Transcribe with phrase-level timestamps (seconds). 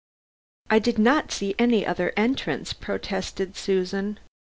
[0.71, 4.17] "I did not see any other entrance," protested Susan.